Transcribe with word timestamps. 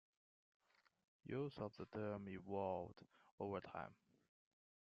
Use 1.25 1.59
of 1.59 1.77
the 1.77 1.85
term 1.85 2.27
evolved 2.27 3.03
over 3.39 3.59
time. 3.61 3.93